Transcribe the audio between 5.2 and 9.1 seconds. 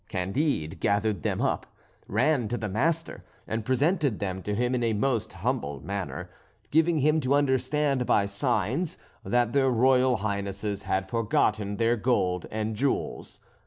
humble manner, giving him to understand by signs